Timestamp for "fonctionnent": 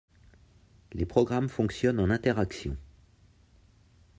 1.47-1.99